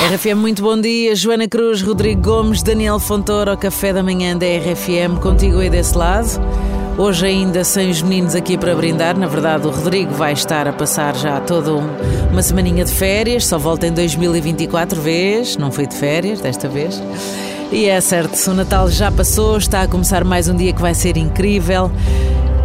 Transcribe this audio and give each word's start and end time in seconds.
RFM, 0.00 0.34
muito 0.34 0.62
bom 0.62 0.80
dia. 0.80 1.14
Joana 1.14 1.46
Cruz, 1.46 1.82
Rodrigo 1.82 2.22
Gomes, 2.22 2.62
Daniel 2.62 2.98
Fontoura, 2.98 3.54
café 3.54 3.92
da 3.92 4.02
manhã 4.02 4.34
da 4.34 4.46
RFM, 4.46 5.20
contigo 5.20 5.58
aí 5.58 5.68
desse 5.68 5.96
lado. 5.96 6.40
Hoje 6.96 7.26
ainda 7.26 7.62
sem 7.64 7.90
os 7.90 8.00
meninos 8.00 8.34
aqui 8.34 8.56
para 8.56 8.74
brindar. 8.74 9.16
Na 9.18 9.26
verdade, 9.26 9.66
o 9.66 9.70
Rodrigo 9.70 10.14
vai 10.14 10.32
estar 10.32 10.66
a 10.66 10.72
passar 10.72 11.14
já 11.14 11.38
toda 11.40 11.74
um, 11.74 11.86
uma 12.32 12.42
semaninha 12.42 12.82
de 12.82 12.90
férias. 12.90 13.46
Só 13.46 13.58
volta 13.58 13.86
em 13.86 13.92
2024 13.92 14.98
vez. 14.98 15.58
Não 15.58 15.70
foi 15.70 15.86
de 15.86 15.94
férias 15.94 16.40
desta 16.40 16.66
vez. 16.66 17.00
E 17.70 17.84
é 17.84 18.00
certo, 18.00 18.34
o 18.50 18.54
Natal 18.54 18.88
já 18.88 19.12
passou, 19.12 19.58
está 19.58 19.82
a 19.82 19.86
começar 19.86 20.24
mais 20.24 20.48
um 20.48 20.56
dia 20.56 20.72
que 20.72 20.80
vai 20.80 20.94
ser 20.94 21.18
incrível. 21.18 21.92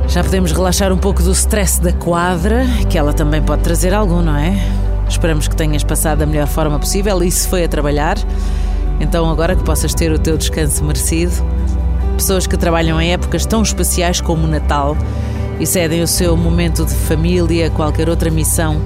Já 0.07 0.23
podemos 0.23 0.53
relaxar 0.53 0.93
um 0.93 0.97
pouco 0.97 1.21
do 1.21 1.33
stress 1.33 1.81
da 1.81 1.91
quadra, 1.91 2.65
que 2.89 2.97
ela 2.97 3.11
também 3.11 3.41
pode 3.41 3.61
trazer 3.61 3.93
algum, 3.93 4.21
não 4.21 4.37
é? 4.37 4.55
Esperamos 5.07 5.47
que 5.47 5.55
tenhas 5.55 5.83
passado 5.83 6.19
da 6.19 6.25
melhor 6.25 6.47
forma 6.47 6.79
possível 6.79 7.23
e 7.23 7.31
se 7.31 7.47
foi 7.47 7.63
a 7.63 7.67
trabalhar, 7.67 8.17
então 8.99 9.29
agora 9.29 9.55
que 9.55 9.63
possas 9.63 9.93
ter 9.93 10.11
o 10.11 10.19
teu 10.19 10.37
descanso 10.37 10.83
merecido. 10.83 11.33
Pessoas 12.17 12.47
que 12.47 12.57
trabalham 12.57 12.99
em 12.99 13.13
épocas 13.13 13.45
tão 13.45 13.61
especiais 13.61 14.21
como 14.21 14.45
o 14.45 14.47
Natal 14.47 14.97
e 15.59 15.65
cedem 15.65 16.01
o 16.01 16.07
seu 16.07 16.35
momento 16.35 16.85
de 16.85 16.93
família, 16.93 17.69
qualquer 17.69 18.09
outra 18.09 18.29
missão, 18.29 18.81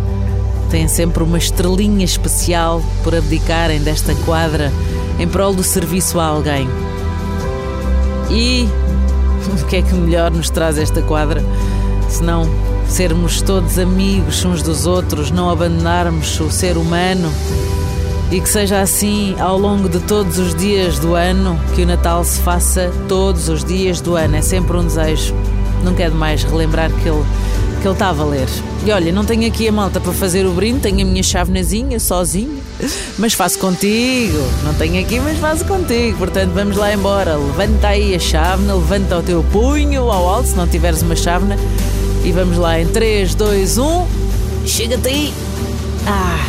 têm 0.69 0.87
sempre 0.87 1.23
uma 1.23 1.37
estrelinha 1.37 2.05
especial 2.05 2.81
por 3.03 3.15
abdicarem 3.15 3.81
desta 3.81 4.13
quadra 4.25 4.71
em 5.19 5.27
prol 5.27 5.53
do 5.53 5.63
serviço 5.63 6.19
a 6.19 6.25
alguém. 6.25 6.67
E 8.29 8.67
o 9.61 9.65
que 9.65 9.77
é 9.77 9.81
que 9.81 9.93
melhor 9.93 10.31
nos 10.31 10.49
traz 10.49 10.77
esta 10.77 11.01
quadra 11.01 11.43
se 12.07 12.23
não 12.23 12.43
sermos 12.89 13.41
todos 13.41 13.77
amigos 13.77 14.43
uns 14.43 14.61
dos 14.61 14.85
outros, 14.85 15.31
não 15.31 15.49
abandonarmos 15.49 16.39
o 16.39 16.51
ser 16.51 16.75
humano 16.75 17.31
e 18.31 18.41
que 18.41 18.49
seja 18.49 18.81
assim 18.81 19.35
ao 19.39 19.57
longo 19.57 19.87
de 19.87 19.99
todos 19.99 20.37
os 20.37 20.53
dias 20.53 20.99
do 20.99 21.15
ano, 21.15 21.59
que 21.73 21.83
o 21.83 21.85
Natal 21.85 22.23
se 22.23 22.39
faça 22.41 22.91
todos 23.07 23.49
os 23.49 23.63
dias 23.63 24.01
do 24.01 24.15
ano. 24.15 24.35
É 24.35 24.41
sempre 24.41 24.77
um 24.77 24.85
desejo. 24.85 25.33
Nunca 25.83 26.03
é 26.03 26.09
demais 26.09 26.43
relembrar 26.43 26.91
que 26.91 27.09
ele, 27.09 27.23
que 27.81 27.87
ele 27.87 27.93
está 27.93 28.09
a 28.09 28.13
valer. 28.13 28.47
E 28.85 28.91
olha, 28.91 29.11
não 29.11 29.25
tenho 29.25 29.47
aqui 29.47 29.67
a 29.67 29.71
malta 29.71 29.99
para 29.99 30.11
fazer 30.11 30.45
o 30.45 30.51
brinde, 30.51 30.81
tenho 30.81 31.01
a 31.01 31.05
minha 31.05 31.23
chavenazinha 31.23 31.99
sozinha, 31.99 32.61
mas 33.17 33.33
faço 33.33 33.57
contigo. 33.57 34.37
Não 34.63 34.73
tenho 34.75 35.01
aqui, 35.01 35.19
mas 35.19 35.37
faço 35.39 35.65
contigo. 35.65 36.17
Portanto, 36.17 36.51
vamos 36.53 36.77
lá 36.77 36.93
embora. 36.93 37.35
Levanta 37.35 37.87
aí 37.87 38.13
a 38.13 38.19
chávena, 38.19 38.75
levanta 38.75 39.17
o 39.17 39.23
teu 39.23 39.43
punho 39.51 40.03
ao 40.11 40.29
alto, 40.29 40.49
se 40.49 40.55
não 40.55 40.67
tiveres 40.67 41.01
uma 41.01 41.15
chávena 41.15 41.57
e 42.23 42.31
vamos 42.31 42.57
lá 42.57 42.79
em 42.79 42.87
3, 42.87 43.35
2, 43.35 43.77
1. 43.77 44.07
Chega-te 44.65 45.07
aí! 45.07 45.33
Ah, 46.07 46.45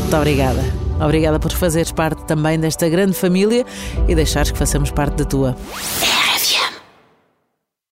muito 0.00 0.16
obrigada. 0.16 0.62
Obrigada 1.00 1.38
por 1.38 1.50
fazeres 1.52 1.90
parte 1.90 2.22
também 2.24 2.58
desta 2.58 2.88
grande 2.88 3.14
família 3.14 3.64
e 4.06 4.14
deixares 4.14 4.50
que 4.50 4.58
façamos 4.58 4.90
parte 4.90 5.16
da 5.16 5.24
tua. 5.24 5.56